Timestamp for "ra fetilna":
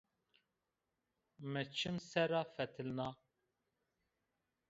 2.31-3.07